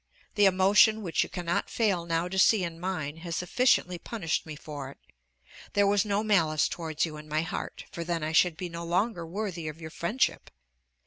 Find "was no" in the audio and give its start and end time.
5.85-6.23